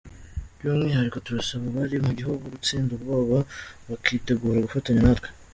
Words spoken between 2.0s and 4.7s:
mu gihugu gutsinda ubwoba bakitegura